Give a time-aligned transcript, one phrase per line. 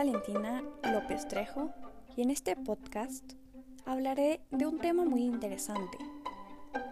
[0.00, 1.68] Valentina López Trejo
[2.16, 3.34] y en este podcast
[3.84, 5.98] hablaré de un tema muy interesante,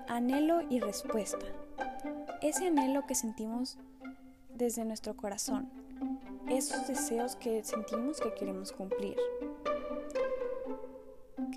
[0.09, 1.47] anhelo y respuesta.
[2.43, 3.79] Ese anhelo que sentimos
[4.51, 5.71] desde nuestro corazón,
[6.51, 9.17] esos deseos que sentimos que queremos cumplir.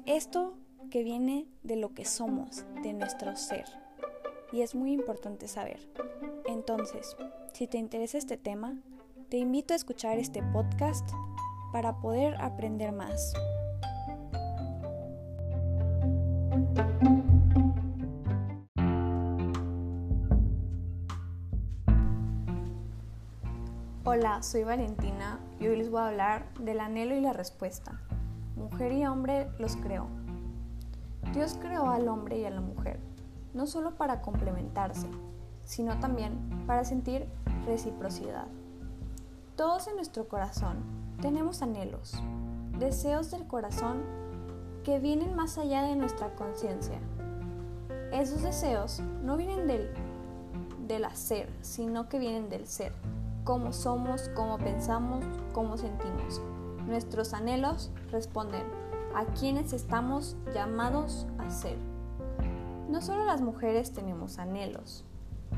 [0.06, 0.54] Esto
[0.90, 3.66] que viene de lo que somos, de nuestro ser.
[4.54, 5.86] Y es muy importante saber.
[6.46, 7.18] Entonces,
[7.52, 8.78] si te interesa este tema,
[9.32, 11.10] te invito a escuchar este podcast
[11.72, 13.34] para poder aprender más.
[24.04, 28.02] Hola, soy Valentina y hoy les voy a hablar del anhelo y la respuesta.
[28.58, 30.08] Mujer y hombre los creó.
[31.34, 33.00] Dios creó al hombre y a la mujer,
[33.54, 35.08] no solo para complementarse,
[35.64, 37.28] sino también para sentir
[37.66, 38.48] reciprocidad.
[39.62, 40.78] Todos en nuestro corazón
[41.22, 42.16] tenemos anhelos,
[42.80, 44.02] deseos del corazón
[44.84, 46.98] que vienen más allá de nuestra conciencia.
[48.12, 49.94] Esos deseos no vienen del,
[50.88, 52.92] del hacer, sino que vienen del ser,
[53.44, 56.42] cómo somos, cómo pensamos, cómo sentimos.
[56.88, 58.64] Nuestros anhelos responden
[59.14, 61.78] a quienes estamos llamados a ser.
[62.90, 65.06] No solo las mujeres tenemos anhelos,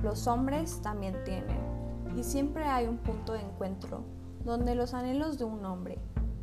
[0.03, 1.72] los hombres también tienen
[2.15, 4.03] y siempre hay un punto de encuentro
[4.43, 5.97] donde los anhelos de un hombre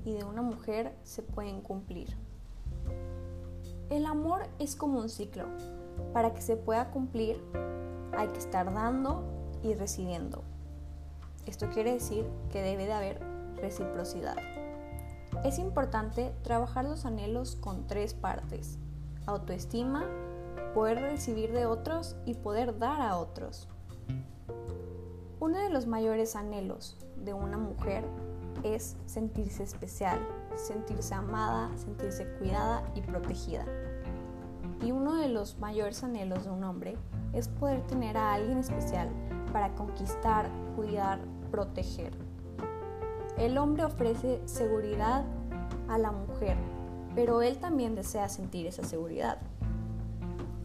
[0.05, 2.17] y de una mujer se pueden cumplir.
[3.91, 5.45] El amor es como un ciclo.
[6.13, 7.43] Para que se pueda cumplir
[8.17, 9.23] hay que estar dando
[9.63, 10.43] y recibiendo.
[11.47, 13.21] Esto quiere decir que debe de haber
[13.57, 14.37] reciprocidad.
[15.45, 18.79] Es importante trabajar los anhelos con tres partes.
[19.27, 20.07] Autoestima,
[20.75, 23.69] poder recibir de otros y poder dar a otros.
[25.41, 28.05] Uno de los mayores anhelos de una mujer
[28.63, 30.19] es sentirse especial,
[30.55, 33.65] sentirse amada, sentirse cuidada y protegida.
[34.83, 36.99] Y uno de los mayores anhelos de un hombre
[37.33, 39.09] es poder tener a alguien especial
[39.51, 42.13] para conquistar, cuidar, proteger.
[43.39, 45.25] El hombre ofrece seguridad
[45.89, 46.59] a la mujer,
[47.15, 49.39] pero él también desea sentir esa seguridad.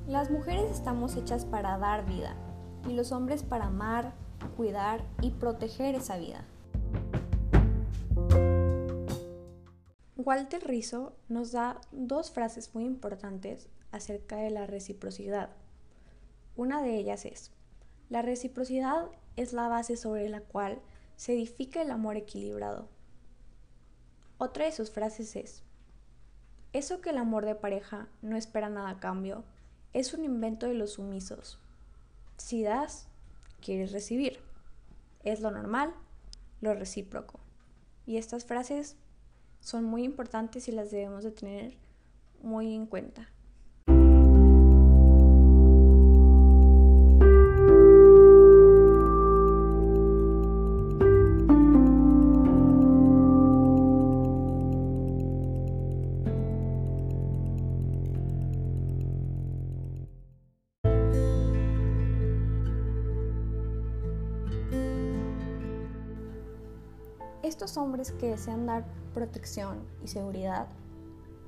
[0.06, 2.36] Las mujeres estamos hechas para dar vida
[2.90, 6.46] y los hombres para amar, cuidar y proteger esa vida.
[10.18, 15.50] Walter Rizzo nos da dos frases muy importantes acerca de la reciprocidad.
[16.56, 17.52] Una de ellas es,
[18.10, 20.82] la reciprocidad es la base sobre la cual
[21.16, 22.90] se edifica el amor equilibrado.
[24.38, 25.64] Otra de sus frases es,
[26.74, 29.44] eso que el amor de pareja no espera nada a cambio
[29.94, 31.58] es un invento de los sumisos.
[32.36, 33.08] Si das,
[33.66, 34.40] quieres recibir.
[35.24, 35.94] Es lo normal,
[36.62, 37.40] lo recíproco.
[38.06, 38.96] Y estas frases
[39.60, 41.78] son muy importantes y las debemos de tener
[42.44, 43.28] muy en cuenta.
[67.46, 68.84] Estos hombres que desean dar
[69.14, 70.66] protección y seguridad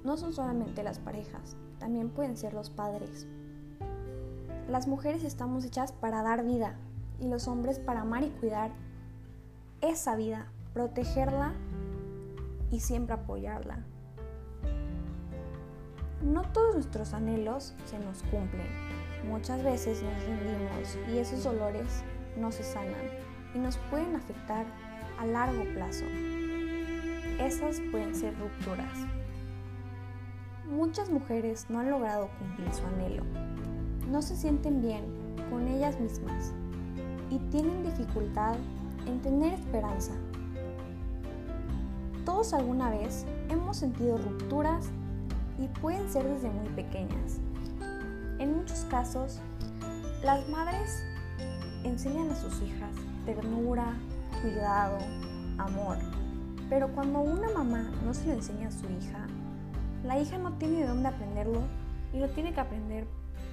[0.03, 3.25] no son solamente las parejas, también pueden ser los padres.
[4.69, 6.75] Las mujeres estamos hechas para dar vida
[7.19, 8.69] y los hombres para amar y cuidar
[9.81, 11.55] esa vida, protegerla
[12.69, 13.83] y siempre apoyarla.
[16.21, 18.67] No todos nuestros anhelos se nos cumplen.
[19.27, 22.03] Muchas veces nos rendimos y esos dolores
[22.37, 23.09] no se sanan
[23.55, 24.67] y nos pueden afectar
[25.17, 26.05] a largo plazo.
[27.39, 28.91] Esas pueden ser rupturas.
[30.69, 33.23] Muchas mujeres no han logrado cumplir su anhelo.
[34.09, 35.03] No se sienten bien
[35.49, 36.53] con ellas mismas
[37.29, 38.55] y tienen dificultad
[39.05, 40.13] en tener esperanza.
[42.25, 44.89] Todos alguna vez hemos sentido rupturas
[45.57, 47.39] y pueden ser desde muy pequeñas.
[48.39, 49.39] En muchos casos,
[50.23, 51.03] las madres
[51.83, 52.91] enseñan a sus hijas
[53.25, 53.93] ternura,
[54.41, 54.97] cuidado,
[55.57, 55.97] amor.
[56.69, 59.27] Pero cuando una mamá no se lo enseña a su hija,
[60.03, 61.61] la hija no tiene de dónde aprenderlo
[62.13, 63.07] y lo tiene que aprender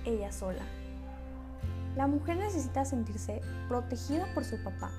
[0.04, 0.62] ella sola.
[1.96, 4.90] La mujer necesita sentirse protegida por su papá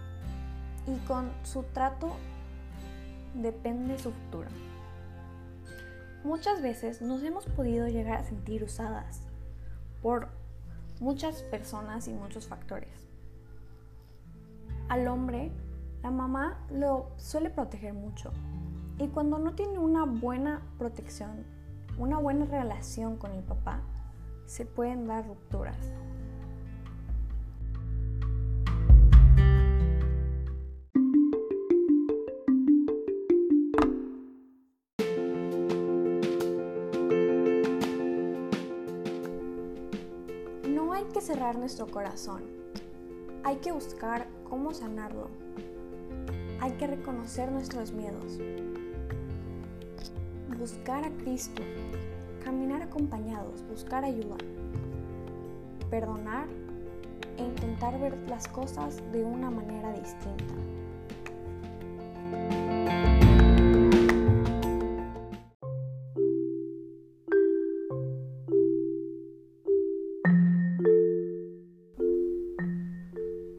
[0.87, 2.15] y con su trato
[3.33, 4.49] depende su futuro.
[6.23, 9.21] Muchas veces nos hemos podido llegar a sentir usadas
[10.01, 10.29] por
[10.99, 12.89] muchas personas y muchos factores.
[14.87, 15.51] Al hombre
[16.05, 18.31] la mamá lo suele proteger mucho,
[18.99, 21.43] Y cuando no tiene una buena protección,
[21.97, 23.81] una buena relación con el papá,
[24.45, 25.75] se pueden dar rupturas.
[40.69, 42.43] No hay que cerrar nuestro corazón.
[43.43, 45.44] Hay que buscar cómo sanarlo.
[46.65, 48.39] Hay que reconocer nuestros miedos.
[50.57, 51.61] Buscar a Cristo.
[52.43, 53.61] Caminar acompañados.
[53.69, 54.35] Buscar ayuda.
[55.91, 56.47] Perdonar
[57.37, 60.55] e intentar ver las cosas de una manera distinta.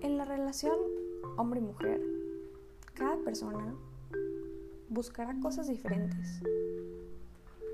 [0.02, 0.74] En la relación
[1.36, 2.25] hombre y mujer,
[2.96, 3.74] cada persona
[4.88, 6.40] buscará cosas diferentes,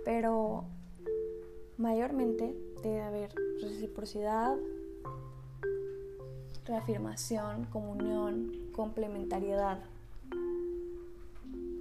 [0.04, 0.64] pero
[1.78, 4.56] mayormente debe haber reciprocidad,
[6.64, 9.80] reafirmación, comunión, complementariedad.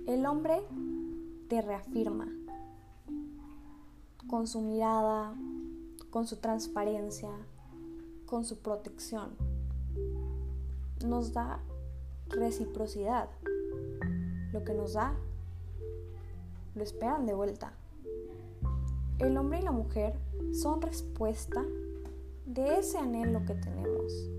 [0.06, 0.62] El hombre
[1.48, 2.28] te reafirma
[4.28, 5.34] con su mirada,
[6.12, 7.32] con su transparencia,
[8.28, 9.32] con su protección.
[11.04, 11.60] Nos da
[12.32, 13.30] reciprocidad.
[14.52, 15.14] Lo que nos da,
[16.76, 17.74] lo esperan de vuelta.
[19.20, 20.16] El hombre y la mujer
[20.52, 21.64] son respuesta
[22.46, 24.30] de ese anhelo que tenemos.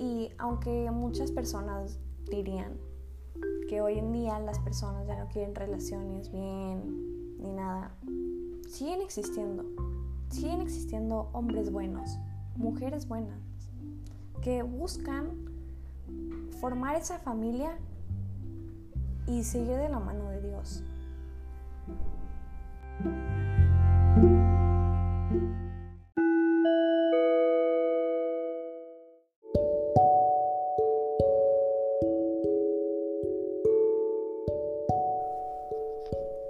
[0.00, 1.98] Y aunque muchas personas
[2.30, 2.78] dirían
[3.68, 7.94] que hoy en día las personas ya no quieren relaciones bien ni nada,
[8.68, 9.64] siguen existiendo.
[10.30, 12.18] Siguen existiendo hombres buenos,
[12.56, 13.38] mujeres buenas,
[14.44, 15.30] que buscan
[16.60, 17.78] formar esa familia
[19.26, 20.82] y seguir de la mano de Dios.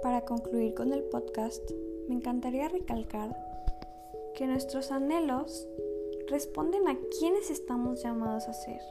[0.03, 1.63] Para concluir con el podcast,
[2.09, 3.33] me encantaría recalcar
[4.33, 5.69] que nuestros anhelos
[6.27, 8.81] responden a quienes estamos llamados a ser.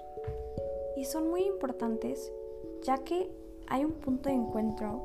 [0.97, 2.33] Y son muy importantes
[2.83, 3.31] ya que
[3.67, 5.03] hay un punto de encuentro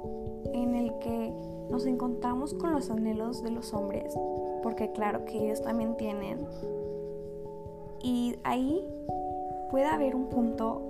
[0.54, 1.34] en el que
[1.70, 4.14] nos encontramos con los anhelos de los hombres,
[4.62, 6.46] porque claro que ellos también tienen.
[8.02, 8.84] Y ahí
[9.72, 10.82] puede haber un punto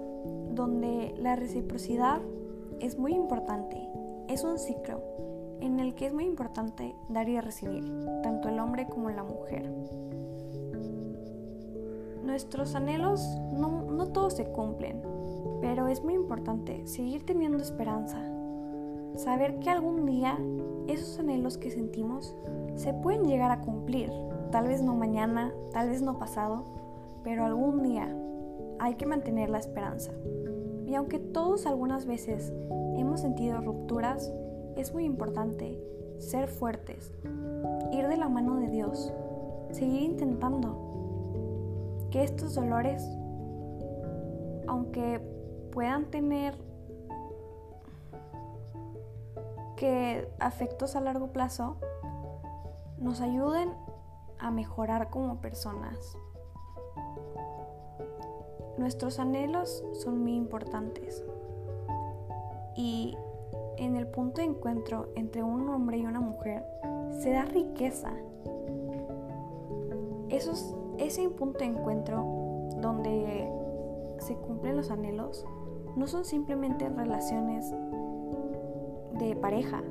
[0.52, 2.22] donde la reciprocidad
[2.80, 3.78] es muy importante.
[4.28, 5.02] Es un ciclo
[5.62, 7.84] en el que es muy importante dar y recibir,
[8.24, 9.70] tanto el hombre como la mujer.
[12.30, 15.02] Nuestros anhelos no, no todos se cumplen,
[15.62, 18.24] pero es muy importante seguir teniendo esperanza,
[19.16, 20.38] saber que algún día
[20.88, 22.36] esos anhelos que sentimos
[22.76, 24.12] se pueden llegar a cumplir,
[24.52, 26.66] tal vez no mañana, tal vez no pasado,
[27.24, 28.16] pero algún día
[28.78, 30.12] hay que mantener la esperanza.
[30.86, 32.54] Y aunque todos algunas veces
[32.96, 34.32] hemos sentido rupturas,
[34.76, 35.82] es muy importante
[36.20, 37.12] ser fuertes,
[37.92, 39.12] ir de la mano de Dios,
[39.72, 40.89] seguir intentando
[42.12, 43.04] que estos dolores,
[44.68, 45.20] aunque
[45.72, 46.56] puedan tener
[49.76, 51.78] que afectos a largo plazo,
[52.98, 53.74] nos ayuden
[54.40, 56.18] a mejorar como personas.
[58.78, 61.24] Nuestros anhelos son muy importantes
[62.76, 63.18] y
[63.78, 66.64] en el punto de encuentro entre un hombre y una mujer
[67.20, 68.12] se da riqueza.
[70.30, 72.24] Esos, ese punto de encuentro
[72.78, 73.50] donde
[74.20, 75.46] se cumplen los anhelos
[75.96, 77.72] no son simplemente relaciones
[79.20, 79.82] de pareja,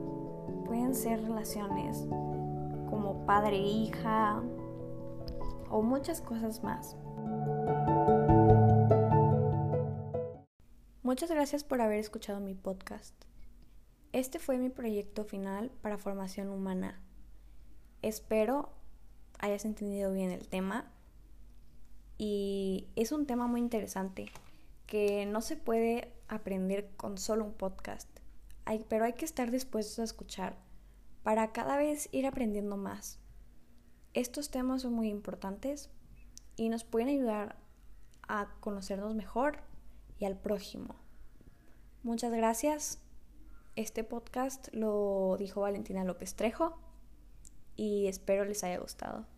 [0.66, 2.06] pueden ser relaciones
[2.90, 4.42] como padre-hija
[5.70, 6.96] o muchas cosas más.
[11.02, 13.14] Muchas gracias por haber escuchado mi podcast.
[14.12, 17.00] Este fue mi proyecto final para formación humana.
[18.02, 18.70] Espero
[19.38, 20.90] hayas entendido bien el tema
[22.18, 24.26] y es un tema muy interesante
[24.86, 28.08] que no se puede aprender con solo un podcast,
[28.88, 30.58] pero hay que estar dispuestos a escuchar
[31.22, 33.20] para cada vez ir aprendiendo más.
[34.14, 35.90] Estos temas son muy importantes
[36.56, 37.56] y nos pueden ayudar
[38.26, 39.60] a conocernos mejor
[40.18, 40.96] y al prójimo.
[42.02, 43.00] Muchas gracias.
[43.76, 46.78] Este podcast lo dijo Valentina López Trejo
[47.76, 49.37] y espero les haya gustado.